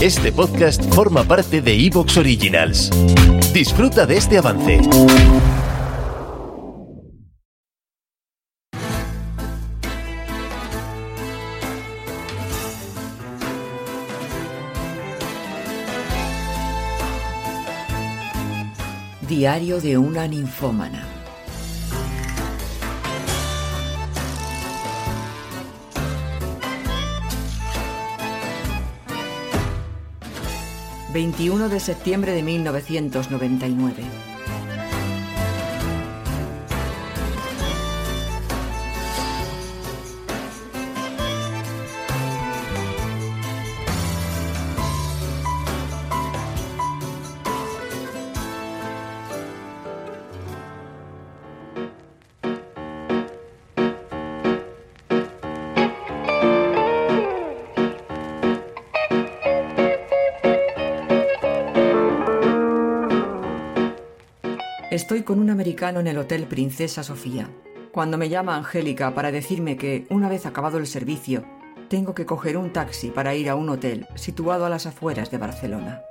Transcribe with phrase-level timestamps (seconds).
[0.00, 2.90] Este podcast forma parte de Evox Originals.
[3.52, 4.80] Disfruta de este avance.
[19.28, 21.17] Diario de una ninfómana.
[31.18, 34.27] ...21 de septiembre de 1999...
[65.08, 67.48] Estoy con un americano en el Hotel Princesa Sofía,
[67.92, 71.46] cuando me llama Angélica para decirme que, una vez acabado el servicio,
[71.88, 75.38] tengo que coger un taxi para ir a un hotel situado a las afueras de
[75.38, 76.02] Barcelona.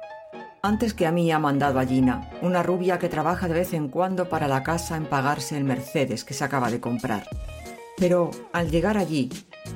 [0.64, 3.90] Antes que a mí ha mandado a Gina, una rubia que trabaja de vez en
[3.90, 7.30] cuando para la casa en pagarse el Mercedes que se acaba de comprar.
[7.98, 9.30] Pero al llegar allí,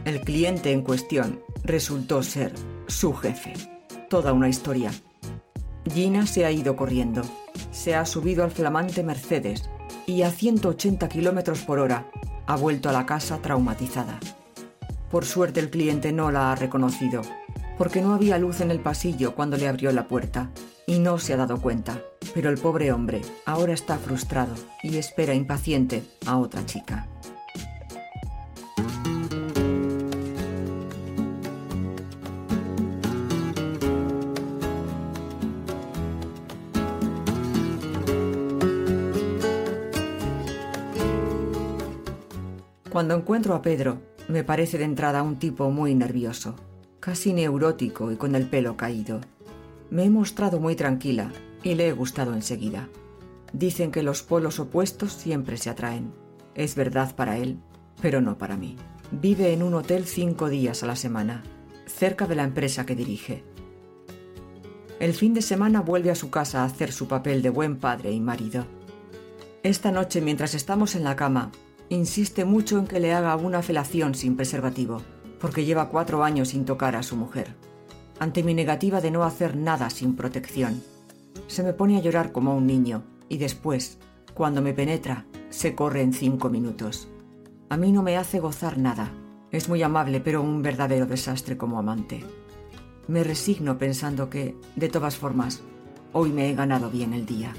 [0.04, 2.54] el cliente en cuestión resultó ser
[2.88, 3.54] su jefe.
[4.10, 4.90] Toda una historia.
[5.94, 7.22] Gina se ha ido corriendo
[7.72, 9.70] se ha subido al flamante Mercedes
[10.06, 12.06] y a 180 kilómetros por hora
[12.48, 14.20] ha vuelto a la casa traumatizada.
[15.10, 17.22] Por suerte el cliente no la ha reconocido,
[17.78, 20.52] porque no había luz en el pasillo cuando le abrió la puerta
[20.86, 22.02] y no se ha dado cuenta.
[22.34, 24.54] Pero el pobre hombre ahora está frustrado
[24.84, 27.08] y espera impaciente a otra chica.
[42.92, 46.58] Cuando encuentro a Pedro, me parece de entrada un tipo muy nervioso,
[47.00, 49.22] casi neurótico y con el pelo caído.
[49.90, 51.32] Me he mostrado muy tranquila
[51.64, 52.90] y le he gustado enseguida.
[53.54, 56.12] Dicen que los polos opuestos siempre se atraen.
[56.54, 57.60] Es verdad para él,
[58.02, 58.76] pero no para mí.
[59.10, 61.44] Vive en un hotel cinco días a la semana,
[61.86, 63.46] cerca de la empresa que dirige.
[65.00, 68.12] El fin de semana vuelve a su casa a hacer su papel de buen padre
[68.12, 68.66] y marido.
[69.64, 71.52] Esta noche, mientras estamos en la cama,
[71.96, 75.02] insiste mucho en que le haga una felación sin preservativo,
[75.40, 77.56] porque lleva cuatro años sin tocar a su mujer.
[78.20, 80.82] Ante mi negativa de no hacer nada sin protección,
[81.48, 83.98] se me pone a llorar como un niño y después,
[84.34, 87.10] cuando me penetra, se corre en cinco minutos.
[87.70, 89.12] A mí no me hace gozar nada.
[89.52, 92.24] Es muy amable, pero un verdadero desastre como amante.
[93.08, 95.62] Me resigno pensando que, de todas formas,
[96.14, 97.54] hoy me he ganado bien el día.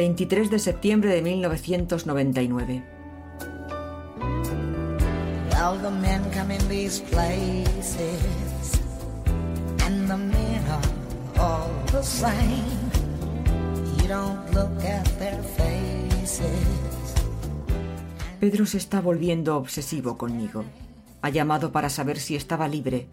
[0.00, 2.82] 23 de septiembre de 1999.
[18.40, 20.64] Pedro se está volviendo obsesivo conmigo.
[21.20, 23.08] Ha llamado para saber si estaba libre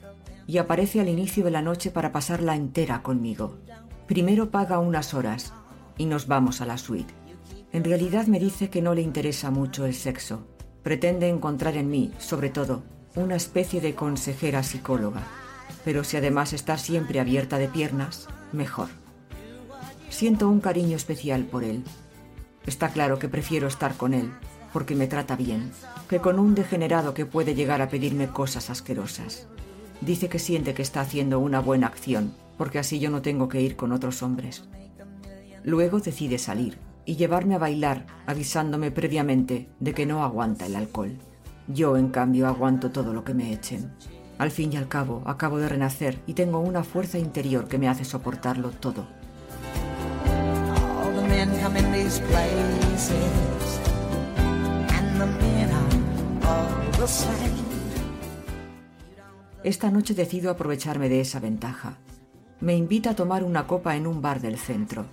[0.47, 3.57] y aparece al inicio de la noche para pasarla entera conmigo.
[4.07, 5.51] Primero paga unas horas
[5.97, 7.13] y nos vamos a la suite.
[7.71, 10.47] En realidad me dice que no le interesa mucho el sexo.
[10.83, 12.83] Pretende encontrar en mí, sobre todo,
[13.15, 15.23] una especie de consejera psicóloga.
[15.83, 18.87] Pero si además está siempre abierta de piernas, mejor.
[20.09, 21.83] Siento un cariño especial por él.
[22.65, 24.31] Está claro que prefiero estar con él,
[24.73, 25.71] porque me trata bien,
[26.09, 29.47] que con un degenerado que puede llegar a pedirme cosas asquerosas.
[30.01, 33.61] Dice que siente que está haciendo una buena acción, porque así yo no tengo que
[33.61, 34.67] ir con otros hombres.
[35.67, 41.17] Luego decide salir y llevarme a bailar, avisándome previamente de que no aguanta el alcohol.
[41.67, 43.91] Yo, en cambio, aguanto todo lo que me echen.
[44.37, 47.89] Al fin y al cabo, acabo de renacer y tengo una fuerza interior que me
[47.89, 49.07] hace soportarlo todo.
[59.65, 61.97] Esta noche decido aprovecharme de esa ventaja.
[62.61, 65.07] Me invita a tomar una copa en un bar del centro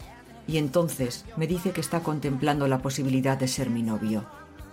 [0.47, 4.25] y entonces me dice que está contemplando la posibilidad de ser mi novio.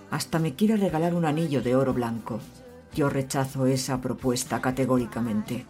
[0.09, 2.39] Hasta me quiere regalar un anillo de oro blanco.
[2.93, 5.65] Yo rechazo esa propuesta categóricamente.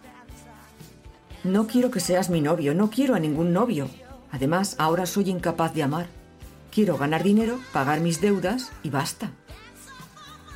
[1.43, 3.87] No quiero que seas mi novio, no quiero a ningún novio.
[4.31, 6.07] Además, ahora soy incapaz de amar.
[6.71, 9.31] Quiero ganar dinero, pagar mis deudas y basta.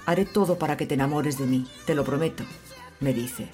[0.06, 2.44] Haré todo para que te enamores de mí, te lo prometo,
[3.00, 3.50] me dice.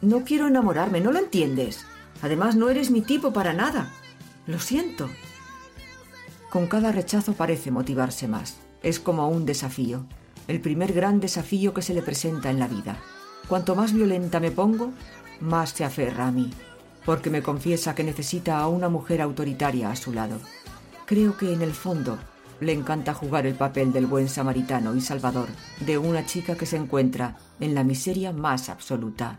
[0.00, 1.84] No quiero enamorarme, ¿no lo entiendes?
[2.22, 3.90] Además, no eres mi tipo para nada.
[4.50, 5.08] Lo siento.
[6.50, 8.56] Con cada rechazo parece motivarse más.
[8.82, 10.06] Es como un desafío,
[10.48, 12.96] el primer gran desafío que se le presenta en la vida.
[13.46, 14.90] Cuanto más violenta me pongo,
[15.38, 16.50] más se aferra a mí,
[17.06, 20.40] porque me confiesa que necesita a una mujer autoritaria a su lado.
[21.06, 22.18] Creo que en el fondo
[22.58, 25.46] le encanta jugar el papel del buen samaritano y salvador
[25.78, 29.38] de una chica que se encuentra en la miseria más absoluta.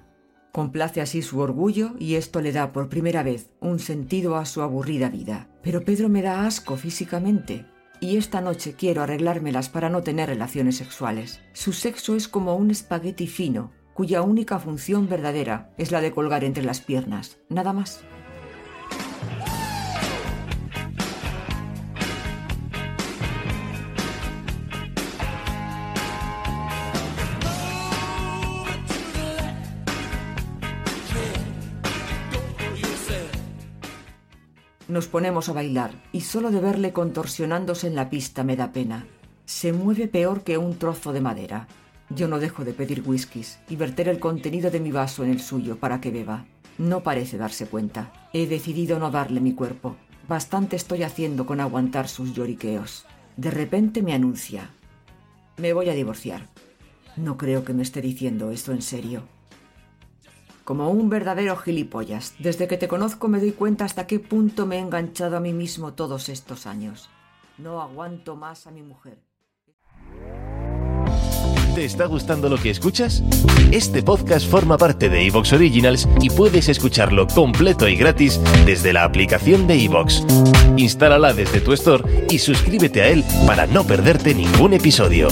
[0.51, 4.62] Complace así su orgullo y esto le da por primera vez un sentido a su
[4.62, 5.48] aburrida vida.
[5.63, 7.65] Pero Pedro me da asco físicamente
[8.01, 11.39] y esta noche quiero arreglármelas para no tener relaciones sexuales.
[11.53, 16.44] Su sexo es como un espagueti fino, cuya única función verdadera es la de colgar
[16.44, 18.03] entre las piernas, nada más.
[34.91, 39.07] Nos ponemos a bailar y solo de verle contorsionándose en la pista me da pena.
[39.45, 41.69] Se mueve peor que un trozo de madera.
[42.09, 45.39] Yo no dejo de pedir whiskies y verter el contenido de mi vaso en el
[45.39, 46.45] suyo para que beba.
[46.77, 48.11] No parece darse cuenta.
[48.33, 49.95] He decidido no darle mi cuerpo.
[50.27, 53.05] Bastante estoy haciendo con aguantar sus lloriqueos.
[53.38, 54.71] De repente me anuncia.
[55.55, 56.49] Me voy a divorciar.
[57.15, 59.23] No creo que me esté diciendo esto en serio
[60.71, 62.33] como un verdadero gilipollas.
[62.39, 65.51] Desde que te conozco me doy cuenta hasta qué punto me he enganchado a mí
[65.51, 67.09] mismo todos estos años.
[67.57, 69.18] No aguanto más a mi mujer.
[71.75, 73.21] ¿Te está gustando lo que escuchas?
[73.73, 79.03] Este podcast forma parte de Evox Originals y puedes escucharlo completo y gratis desde la
[79.03, 80.25] aplicación de Evox.
[80.77, 85.27] Instálala desde tu store y suscríbete a él para no perderte ningún episodio.